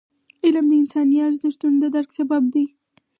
[0.45, 2.65] علم د انساني ارزښتونو د درک سبب دی.